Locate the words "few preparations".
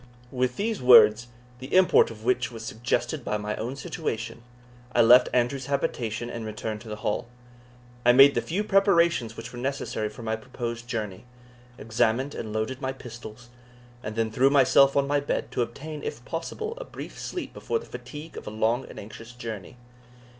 8.41-9.37